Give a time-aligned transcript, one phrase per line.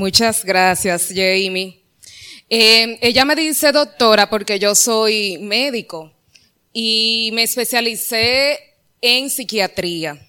[0.00, 1.84] Muchas gracias, Jamie.
[2.48, 6.10] Eh, ella me dice doctora porque yo soy médico
[6.72, 10.26] y me especialicé en psiquiatría.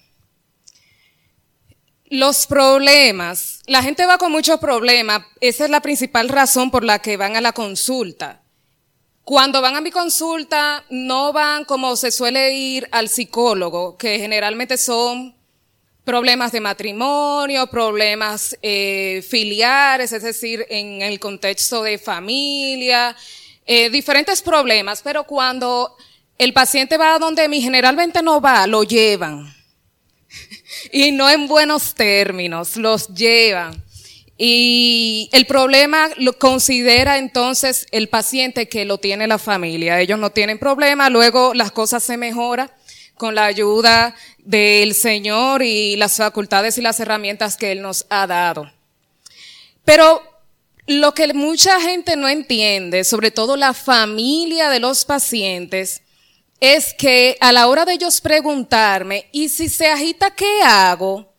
[2.04, 6.98] Los problemas, la gente va con muchos problemas, esa es la principal razón por la
[6.98, 8.42] que van a la consulta.
[9.24, 14.76] Cuando van a mi consulta, no van como se suele ir al psicólogo, que generalmente
[14.76, 15.34] son
[16.04, 23.16] problemas de matrimonio, problemas eh, filiares, es decir, en el contexto de familia,
[23.66, 25.96] eh, diferentes problemas, pero cuando
[26.38, 29.54] el paciente va a donde mí, generalmente no va, lo llevan
[30.92, 33.82] y no en buenos términos, los llevan.
[34.36, 40.00] Y el problema lo considera entonces el paciente que lo tiene la familia.
[40.00, 42.68] Ellos no tienen problema, luego las cosas se mejoran
[43.16, 48.26] con la ayuda del Señor y las facultades y las herramientas que Él nos ha
[48.26, 48.70] dado.
[49.84, 50.22] Pero
[50.86, 56.02] lo que mucha gente no entiende, sobre todo la familia de los pacientes,
[56.60, 61.32] es que a la hora de ellos preguntarme, ¿y si se agita, qué hago?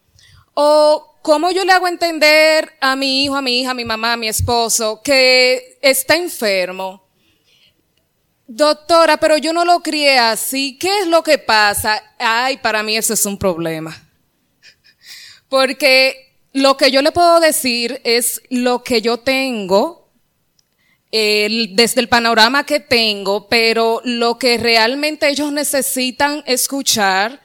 [0.54, 4.14] O ¿cómo yo le hago entender a mi hijo, a mi hija, a mi mamá,
[4.14, 7.03] a mi esposo que está enfermo?
[8.56, 10.78] Doctora, pero yo no lo crié así.
[10.78, 12.04] ¿Qué es lo que pasa?
[12.20, 14.00] Ay, para mí eso es un problema.
[15.50, 20.08] Porque lo que yo le puedo decir es lo que yo tengo
[21.12, 27.44] desde el panorama que tengo, pero lo que realmente ellos necesitan escuchar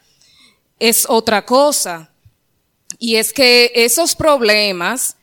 [0.79, 2.11] es otra cosa.
[2.99, 5.17] Y es que esos problemas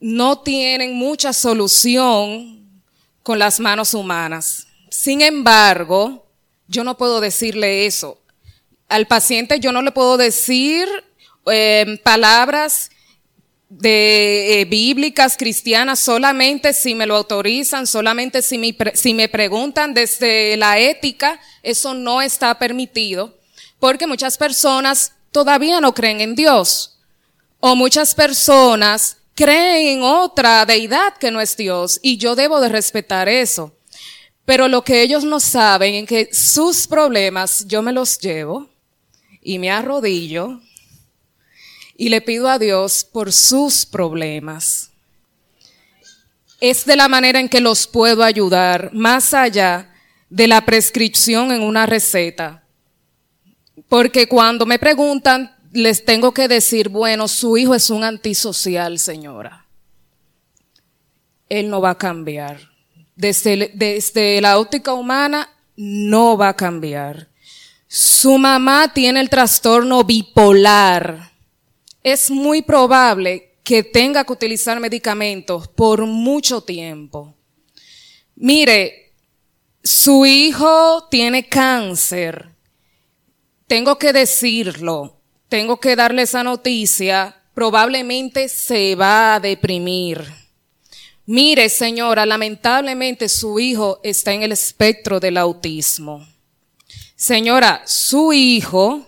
[0.00, 2.65] no tienen mucha solución
[3.26, 4.68] con las manos humanas.
[4.88, 6.28] Sin embargo,
[6.68, 8.22] yo no puedo decirle eso.
[8.88, 10.88] Al paciente yo no le puedo decir
[11.46, 12.88] eh, palabras
[13.68, 19.92] de eh, bíblicas cristianas solamente si me lo autorizan, solamente si me, si me preguntan
[19.92, 23.36] desde la ética, eso no está permitido,
[23.80, 27.00] porque muchas personas todavía no creen en Dios,
[27.58, 32.70] o muchas personas creen en otra deidad que no es Dios, y yo debo de
[32.70, 33.72] respetar eso.
[34.44, 38.68] Pero lo que ellos no saben es que sus problemas yo me los llevo
[39.42, 40.60] y me arrodillo
[41.96, 44.90] y le pido a Dios por sus problemas.
[46.60, 49.92] Es de la manera en que los puedo ayudar, más allá
[50.30, 52.62] de la prescripción en una receta.
[53.88, 59.66] Porque cuando me preguntan, les tengo que decir, bueno, su hijo es un antisocial, señora.
[61.48, 62.58] Él no va a cambiar.
[63.14, 67.28] Desde, desde la óptica humana, no va a cambiar.
[67.86, 71.36] Su mamá tiene el trastorno bipolar
[72.06, 77.34] es muy probable que tenga que utilizar medicamentos por mucho tiempo.
[78.36, 79.12] Mire,
[79.82, 82.50] su hijo tiene cáncer.
[83.66, 85.15] Tengo que decirlo,
[85.48, 87.36] tengo que darle esa noticia.
[87.54, 90.24] Probablemente se va a deprimir.
[91.24, 96.26] Mire, señora, lamentablemente su hijo está en el espectro del autismo.
[97.16, 99.06] Señora, su hijo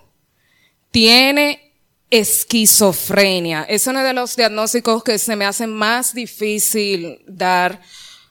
[0.90, 1.74] tiene
[2.10, 3.64] esquizofrenia.
[3.64, 7.80] Es uno de los diagnósticos que se me hace más difícil dar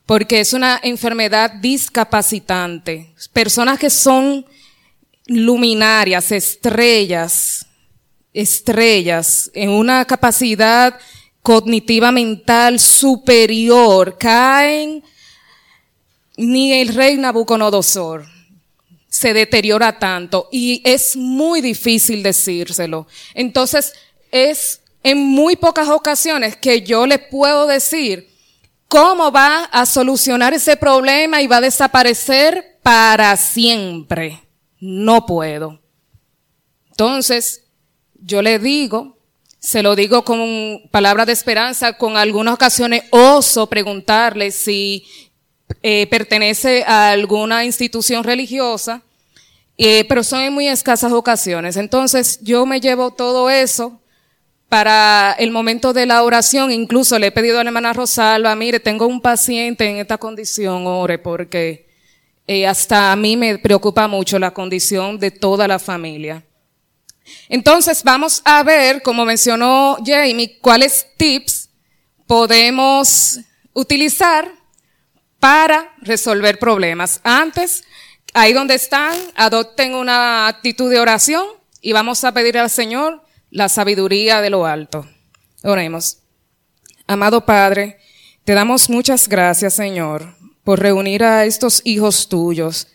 [0.08, 3.14] porque es una enfermedad discapacitante.
[3.34, 4.46] Personas que son
[5.28, 7.67] luminarias, estrellas,
[8.42, 10.98] estrellas, en una capacidad
[11.42, 15.04] cognitiva mental superior, caen
[16.38, 18.26] ni el rey Nabucodonosor
[19.10, 23.08] se deteriora tanto y es muy difícil decírselo.
[23.34, 23.94] Entonces,
[24.32, 28.30] es en muy pocas ocasiones que yo le puedo decir
[28.88, 34.44] cómo va a solucionar ese problema y va a desaparecer para siempre.
[34.80, 35.82] No puedo.
[36.92, 37.64] Entonces,
[38.22, 39.18] yo le digo,
[39.60, 45.06] se lo digo con palabras de esperanza, con algunas ocasiones oso preguntarle si
[45.82, 49.02] eh, pertenece a alguna institución religiosa
[49.78, 51.78] eh, pero son en muy escasas ocasiones.
[51.78, 54.02] Entonces yo me llevo todo eso
[54.70, 56.72] para el momento de la oración.
[56.72, 60.88] Incluso le he pedido a la hermana Rosalba, mire, tengo un paciente en esta condición,
[60.88, 61.88] ore, porque
[62.48, 66.44] eh, hasta a mí me preocupa mucho la condición de toda la familia.
[67.50, 71.70] Entonces vamos a ver, como mencionó Jamie, cuáles tips
[72.26, 73.40] podemos
[73.74, 74.52] utilizar
[75.40, 77.22] para resolver problemas.
[77.24, 77.84] Antes,
[78.34, 81.44] Ahí donde están, adopten una actitud de oración
[81.82, 85.08] y vamos a pedir al Señor la sabiduría de lo alto.
[85.64, 86.20] Oremos.
[87.08, 87.98] Amado Padre,
[88.44, 92.90] te damos muchas gracias, Señor, por reunir a estos hijos tuyos.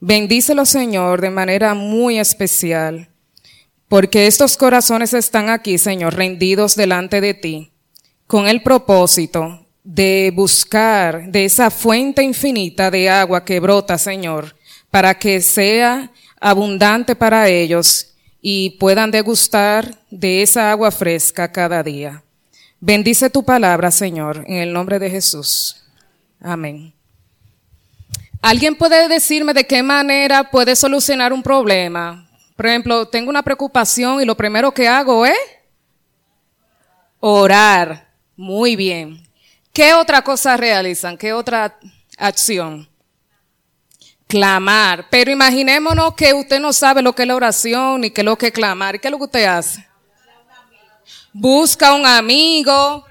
[0.00, 3.10] Bendícelos, Señor, de manera muy especial,
[3.88, 7.72] porque estos corazones están aquí, Señor, rendidos delante de ti,
[8.26, 14.56] con el propósito de buscar de esa fuente infinita de agua que brota, Señor,
[14.90, 16.10] para que sea
[16.40, 22.22] abundante para ellos y puedan degustar de esa agua fresca cada día.
[22.80, 25.84] Bendice tu palabra, Señor, en el nombre de Jesús.
[26.40, 26.92] Amén.
[28.42, 32.25] ¿Alguien puede decirme de qué manera puede solucionar un problema?
[32.56, 35.38] Por ejemplo, tengo una preocupación y lo primero que hago es
[37.20, 38.08] orar.
[38.36, 39.22] Muy bien.
[39.72, 41.16] ¿Qué otra cosa realizan?
[41.18, 41.78] ¿Qué otra
[42.16, 42.88] acción?
[44.26, 45.06] Clamar.
[45.10, 48.36] Pero imaginémonos que usted no sabe lo que es la oración ni qué es lo
[48.36, 48.98] que es clamar.
[49.00, 49.86] ¿Qué es lo que usted hace?
[51.38, 53.04] busca un amigo,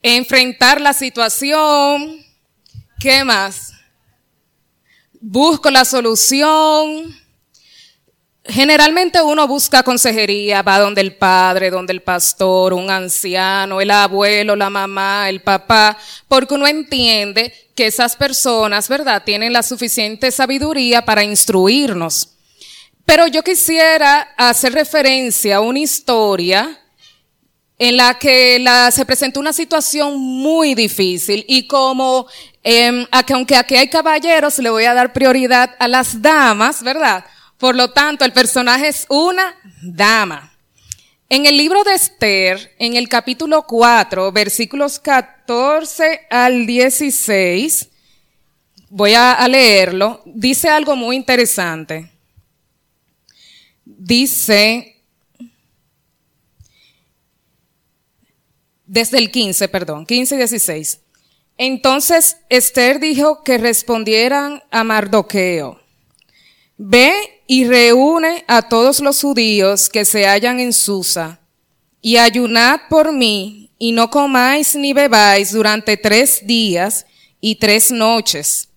[0.00, 2.24] enfrentar la situación.
[2.98, 3.74] ¿Qué más?
[5.20, 7.14] Busco la solución.
[8.46, 14.54] Generalmente uno busca consejería, va donde el padre, donde el pastor, un anciano, el abuelo,
[14.54, 15.96] la mamá, el papá,
[16.28, 22.34] porque uno entiende que esas personas, ¿verdad?, tienen la suficiente sabiduría para instruirnos.
[23.06, 26.80] Pero yo quisiera hacer referencia a una historia
[27.78, 32.26] en la que la, se presentó una situación muy difícil y como
[32.62, 37.24] eh, aunque aquí hay caballeros, le voy a dar prioridad a las damas, ¿verdad?
[37.58, 40.52] Por lo tanto, el personaje es una dama.
[41.28, 47.88] En el libro de Esther, en el capítulo 4, versículos 14 al 16,
[48.90, 52.10] voy a leerlo, dice algo muy interesante.
[53.84, 54.94] Dice,
[58.86, 61.00] desde el 15, perdón, 15 y 16.
[61.56, 65.80] Entonces Esther dijo que respondieran a Mardoqueo,
[66.76, 71.40] ve y reúne a todos los judíos que se hallan en Susa,
[72.00, 77.06] y ayunad por mí, y no comáis ni bebáis durante tres días
[77.40, 78.68] y tres noches.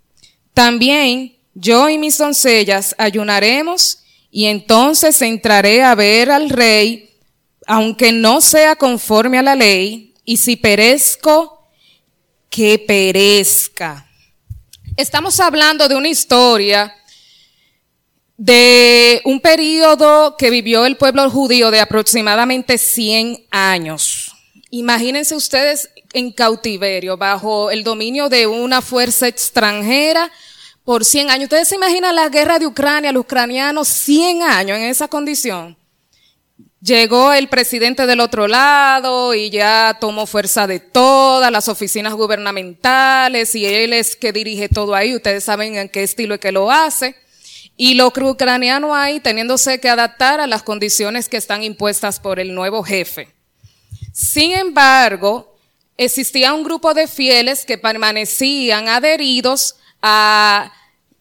[0.53, 3.99] También yo y mis doncellas ayunaremos,
[4.31, 7.07] y entonces entraré a ver al rey
[7.67, 11.69] aunque no sea conforme a la ley, y si perezco,
[12.49, 14.09] que perezca.
[14.95, 16.95] Estamos hablando de una historia
[18.37, 24.31] de un periodo que vivió el pueblo judío de aproximadamente 100 años.
[24.69, 30.31] Imagínense ustedes en cautiverio, bajo el dominio de una fuerza extranjera
[30.83, 31.43] por 100 años.
[31.45, 35.75] ¿Ustedes se imaginan la guerra de Ucrania, los ucranianos 100 años en esa condición?
[36.79, 43.55] Llegó el presidente del otro lado y ya tomó fuerza de todas las oficinas gubernamentales
[43.55, 45.15] y él es que dirige todo ahí.
[45.15, 47.15] Ustedes saben en qué estilo es que lo hace.
[47.77, 52.55] Y los ucranianos ahí teniéndose que adaptar a las condiciones que están impuestas por el
[52.55, 53.33] nuevo jefe.
[54.11, 55.55] Sin embargo,
[55.95, 60.73] existía un grupo de fieles que permanecían adheridos a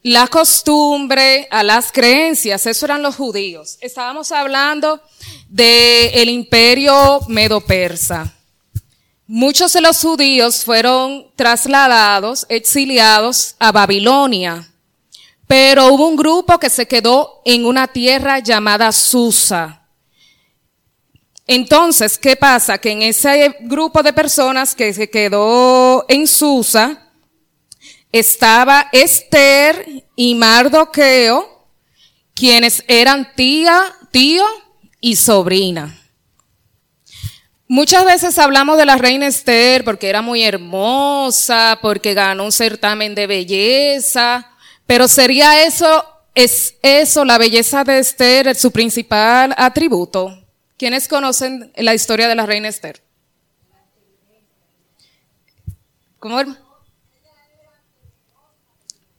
[0.02, 3.76] la costumbre, a las creencias, eso eran los judíos.
[3.80, 5.02] Estábamos hablando
[5.48, 8.32] del imperio medo-persa.
[9.26, 14.70] Muchos de los judíos fueron trasladados, exiliados a Babilonia,
[15.46, 19.82] pero hubo un grupo que se quedó en una tierra llamada Susa.
[21.46, 22.78] Entonces, ¿qué pasa?
[22.78, 27.06] Que en ese grupo de personas que se quedó en Susa,
[28.10, 31.68] estaba Esther y Mardoqueo,
[32.34, 34.44] quienes eran tía, tío
[35.00, 35.96] y sobrina.
[37.68, 43.14] Muchas veces hablamos de la reina Esther porque era muy hermosa, porque ganó un certamen
[43.14, 44.55] de belleza,
[44.86, 50.42] pero sería eso, es eso, la belleza de Esther, su principal atributo.
[50.76, 53.02] ¿Quiénes conocen la historia de la reina Esther?
[56.18, 56.66] ¿Cómo?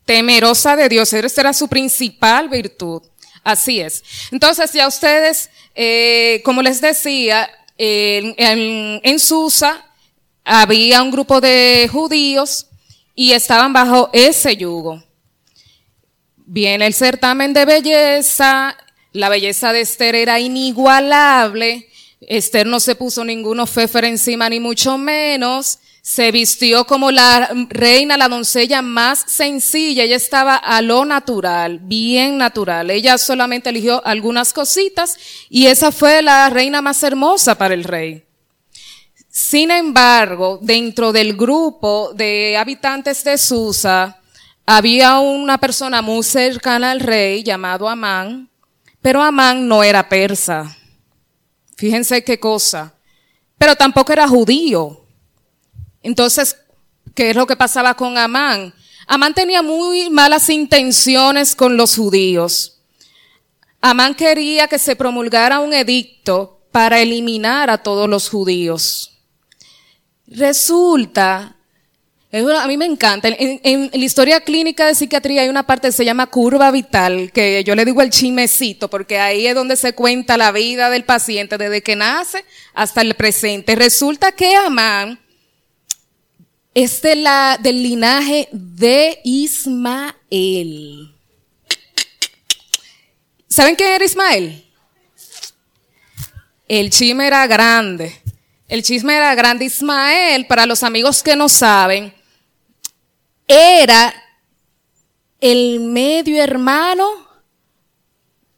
[0.08, 1.14] temerosa de Dios.
[1.14, 3.04] Esa era su principal virtud.
[3.44, 4.04] Así es.
[4.32, 7.48] Entonces, ya ustedes, eh, como les decía,
[7.78, 9.86] en, Susa
[10.44, 12.68] había un grupo de judíos
[13.14, 15.04] y estaban bajo ese yugo.
[16.50, 18.78] Viene el certamen de belleza,
[19.12, 21.90] la belleza de Esther era inigualable,
[22.22, 28.16] Esther no se puso ninguno fefer encima ni mucho menos, se vistió como la reina,
[28.16, 30.06] la doncella más sencilla.
[30.06, 32.92] Ella estaba a lo natural, bien natural.
[32.92, 35.18] Ella solamente eligió algunas cositas
[35.50, 38.24] y esa fue la reina más hermosa para el rey.
[39.30, 44.22] Sin embargo, dentro del grupo de habitantes de Susa,
[44.70, 48.50] había una persona muy cercana al rey llamado Amán,
[49.02, 50.78] pero Amán no era persa.
[51.78, 52.94] Fíjense qué cosa.
[53.58, 55.06] Pero tampoco era judío.
[56.04, 56.58] Entonces,
[57.16, 58.74] ¿qué es lo que pasaba con Amán?
[59.08, 62.82] Amán tenía muy malas intenciones con los judíos.
[63.80, 69.18] Amán quería que se promulgara un edicto para eliminar a todos los judíos.
[70.28, 71.57] Resulta,
[72.46, 76.06] a mí me encanta, en, la historia clínica de psiquiatría hay una parte que se
[76.06, 80.38] llama curva vital, que yo le digo el chimecito, porque ahí es donde se cuenta
[80.38, 83.76] la vida del paciente desde que nace hasta el presente.
[83.76, 85.20] Resulta que Amán
[86.74, 91.14] es de la, del linaje de Ismael.
[93.48, 94.64] ¿Saben quién era Ismael?
[96.68, 98.22] El chisme era grande.
[98.68, 99.66] El chisme era grande.
[99.66, 102.14] Ismael, para los amigos que no saben,
[103.48, 104.14] era
[105.40, 107.28] el medio hermano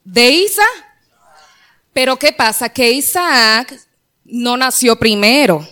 [0.04, 0.66] de Isa.
[1.92, 2.68] Pero ¿qué pasa?
[2.68, 3.78] Que Isaac
[4.24, 5.66] no nació primero.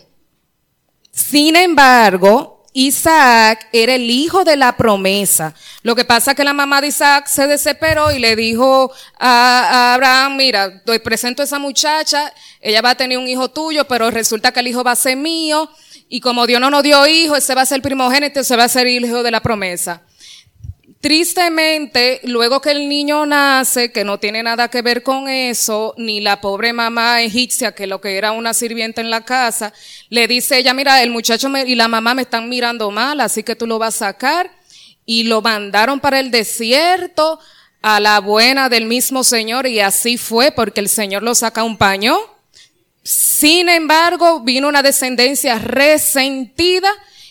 [1.10, 5.52] Sin embargo, Isaac era el hijo de la promesa.
[5.82, 9.94] Lo que pasa es que la mamá de Isaac se desesperó y le dijo a,
[9.94, 14.12] Abraham, mira, te presento a esa muchacha, ella va a tener un hijo tuyo, pero
[14.12, 15.68] resulta que el hijo va a ser mío,
[16.08, 18.68] y como Dios no nos dio hijo, ese va a ser primogénito, ese va a
[18.68, 20.02] ser hijo de la promesa.
[21.00, 26.20] Tristemente, luego que el niño nace, que no tiene nada que ver con eso, ni
[26.20, 29.72] la pobre mamá egipcia, que lo que era una sirvienta en la casa,
[30.08, 33.54] le dice ella, mira, el muchacho y la mamá me están mirando mal, así que
[33.54, 34.50] tú lo vas a sacar.
[35.06, 37.38] Y lo mandaron para el desierto
[37.80, 41.78] a la buena del mismo Señor y así fue porque el Señor lo saca un
[41.78, 42.18] paño.
[43.02, 46.90] Sin embargo, vino una descendencia resentida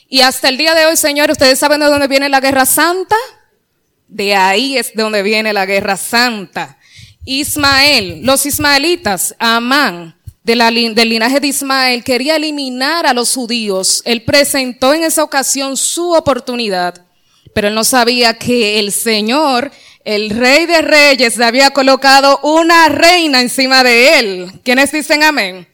[0.10, 3.16] y hasta el día de hoy, Señor, ¿ustedes saben de dónde viene la guerra santa?
[4.08, 6.78] De ahí es de donde viene la guerra santa.
[7.26, 14.02] Ismael, los ismaelitas, Amán, del linaje de Ismael, quería eliminar a los judíos.
[14.06, 17.06] Él presentó en esa ocasión su oportunidad,
[17.54, 19.72] pero él no sabía que el Señor,
[20.06, 24.52] el rey de reyes, le había colocado una reina encima de él.
[24.64, 25.68] ¿Quiénes dicen amén?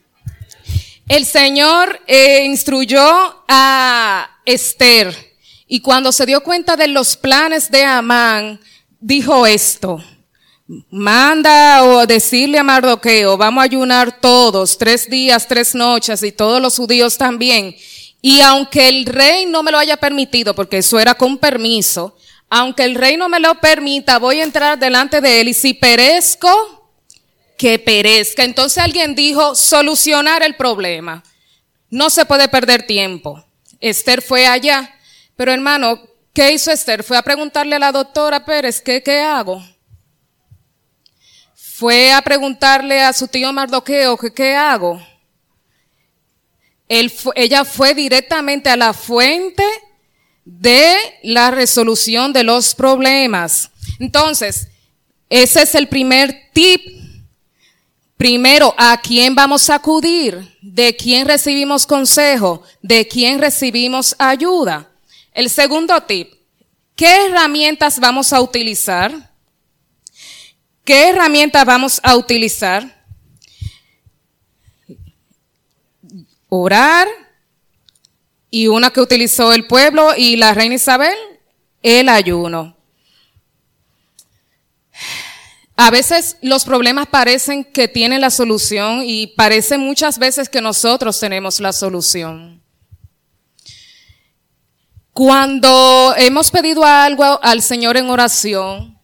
[1.08, 5.33] El Señor eh, instruyó a Esther
[5.74, 8.60] y cuando se dio cuenta de los planes de Amán,
[9.00, 10.00] dijo esto.
[10.92, 16.62] Manda o decirle a Mardoqueo, vamos a ayunar todos, tres días, tres noches, y todos
[16.62, 17.76] los judíos también.
[18.22, 22.16] Y aunque el rey no me lo haya permitido, porque eso era con permiso,
[22.52, 25.74] aunque el rey no me lo permita, voy a entrar delante de él y si
[25.74, 26.88] perezco,
[27.58, 28.44] que perezca.
[28.44, 31.24] Entonces alguien dijo, solucionar el problema.
[31.90, 33.44] No se puede perder tiempo.
[33.80, 35.00] Esther fue allá
[35.36, 36.02] pero hermano,
[36.34, 37.04] ¿qué hizo Esther?
[37.04, 39.64] Fue a preguntarle a la doctora Pérez, ¿qué, qué hago?
[41.56, 45.02] Fue a preguntarle a su tío Mardoqueo, ¿qué, qué hago?
[46.88, 49.64] Ella fue directamente a la fuente
[50.46, 53.72] de la resolución de los problemas.
[54.00, 54.68] Entonces,
[55.30, 56.82] ese es el primer tip.
[58.18, 60.56] Primero, ¿a quién vamos a acudir?
[60.62, 62.62] ¿De quién recibimos consejo?
[62.82, 64.93] ¿De quién recibimos ayuda?
[65.34, 66.32] El segundo tip,
[66.96, 69.32] ¿qué herramientas vamos a utilizar?
[70.84, 73.04] ¿Qué herramientas vamos a utilizar?
[76.50, 77.08] Orar
[78.52, 81.18] y una que utilizó el pueblo y la reina Isabel,
[81.82, 82.78] el ayuno.
[85.76, 91.20] A veces los problemas parecen que tienen la solución y parece muchas veces que nosotros
[91.20, 92.63] tenemos la solución.
[95.14, 99.00] Cuando hemos pedido algo al Señor en oración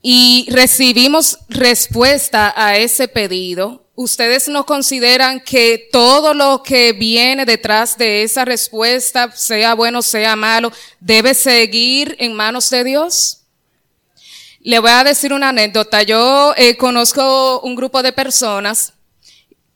[0.00, 7.98] y recibimos respuesta a ese pedido, ¿ustedes no consideran que todo lo que viene detrás
[7.98, 10.70] de esa respuesta, sea bueno, sea malo,
[11.00, 13.38] debe seguir en manos de Dios?
[14.60, 16.04] Le voy a decir una anécdota.
[16.04, 18.92] Yo eh, conozco un grupo de personas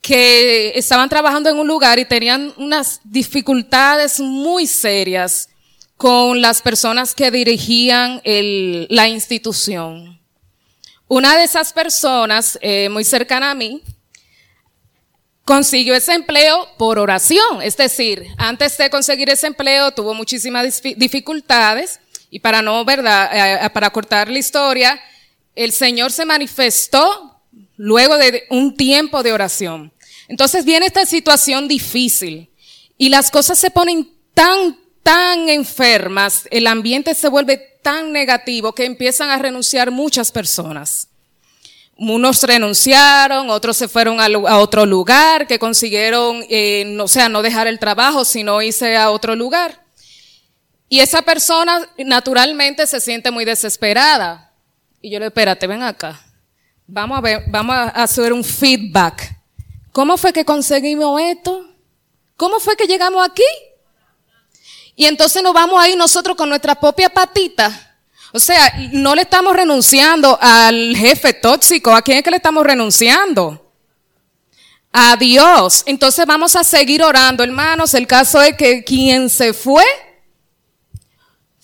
[0.05, 5.49] que estaban trabajando en un lugar y tenían unas dificultades muy serias
[5.97, 10.21] con las personas que dirigían el, la institución.
[11.09, 13.81] Una de esas personas, eh, muy cercana a mí,
[15.47, 17.63] consiguió ese empleo por oración.
[17.63, 23.71] Es decir, antes de conseguir ese empleo tuvo muchísimas dificultades y para no, verdad, eh,
[23.71, 25.01] para cortar la historia,
[25.55, 27.34] el Señor se manifestó
[27.77, 29.93] luego de un tiempo de oración.
[30.29, 32.51] Entonces viene esta situación difícil
[32.97, 38.85] y las cosas se ponen tan, tan enfermas, el ambiente se vuelve tan negativo que
[38.87, 41.09] empiezan a renunciar muchas personas.
[41.97, 47.69] Unos renunciaron, otros se fueron a, otro lugar, que consiguieron, eh, o sea, no dejar
[47.69, 49.85] el trabajo, sino irse a otro lugar.
[50.89, 54.53] Y esa persona naturalmente se siente muy desesperada.
[55.01, 56.21] Y yo le, espérate, ven acá.
[56.87, 59.35] Vamos a ver, vamos a hacer un feedback.
[59.91, 61.67] ¿Cómo fue que conseguimos esto?
[62.37, 63.43] ¿Cómo fue que llegamos aquí?
[64.95, 67.97] Y entonces nos vamos a ir nosotros con nuestra propia patita.
[68.33, 71.95] O sea, no le estamos renunciando al jefe tóxico.
[71.95, 73.73] ¿A quién es que le estamos renunciando?
[74.93, 75.85] A Dios.
[75.87, 77.95] Entonces vamos a seguir orando, hermanos.
[77.95, 79.85] El caso es que quien se fue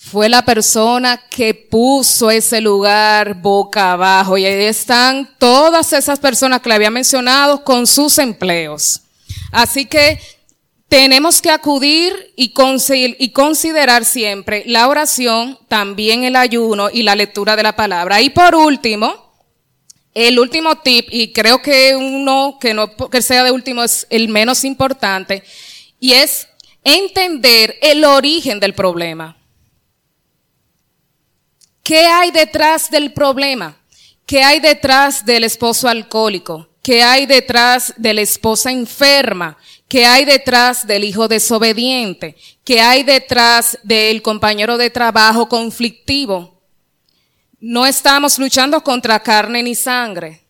[0.03, 4.35] fue la persona que puso ese lugar boca abajo.
[4.35, 9.01] Y ahí están todas esas personas que le había mencionado con sus empleos.
[9.51, 10.19] Así que
[10.89, 17.63] tenemos que acudir y, considerar siempre la oración, también el ayuno y la lectura de
[17.63, 18.21] la palabra.
[18.21, 19.31] Y por último,
[20.15, 24.29] el último tip, y creo que uno que no que sea de último es el
[24.29, 25.43] menos importante,
[25.99, 26.47] y es
[26.83, 29.37] entender el origen del problema.
[31.83, 33.77] ¿Qué hay detrás del problema?
[34.25, 36.69] ¿Qué hay detrás del esposo alcohólico?
[36.81, 39.57] ¿Qué hay detrás de la esposa enferma?
[39.87, 42.35] ¿Qué hay detrás del hijo desobediente?
[42.63, 46.61] ¿Qué hay detrás del compañero de trabajo conflictivo?
[47.59, 50.41] No estamos luchando contra carne ni sangre.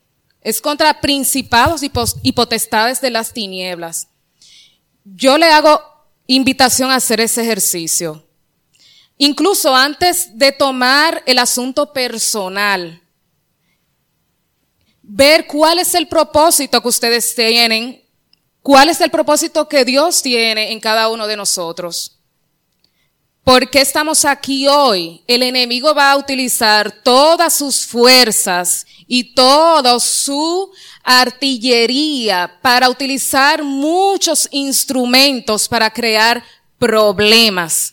[0.41, 4.07] Es contra principados y potestades de las tinieblas.
[5.03, 5.81] Yo le hago
[6.27, 8.25] invitación a hacer ese ejercicio.
[9.17, 13.01] Incluso antes de tomar el asunto personal,
[15.01, 18.01] ver cuál es el propósito que ustedes tienen
[18.61, 22.19] ¿Cuál es el propósito que Dios tiene en cada uno de nosotros?
[23.43, 25.23] ¿Por qué estamos aquí hoy?
[25.25, 30.71] El enemigo va a utilizar todas sus fuerzas y toda su
[31.03, 36.43] artillería para utilizar muchos instrumentos para crear
[36.77, 37.90] problemas.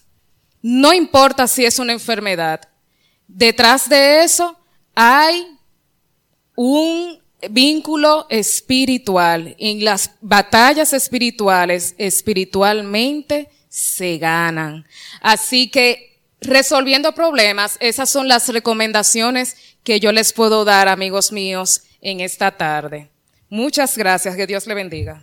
[0.62, 2.60] No importa si es una enfermedad.
[3.26, 4.58] Detrás de eso
[4.94, 5.46] hay
[6.56, 9.54] un vínculo espiritual.
[9.58, 14.86] En las batallas espirituales, espiritualmente se ganan.
[15.20, 21.82] Así que resolviendo problemas, esas son las recomendaciones que yo les puedo dar, amigos míos,
[22.00, 23.10] en esta tarde.
[23.48, 24.36] Muchas gracias.
[24.36, 25.22] Que Dios le bendiga.